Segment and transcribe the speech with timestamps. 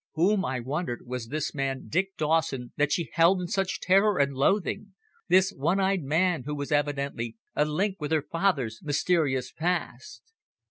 [0.13, 4.33] Whom, I wondered, was this man Dick Dawson that she held in such terror and
[4.33, 4.95] loathing
[5.27, 10.23] this one eyed man who was evidently a link with her father's mysterious past?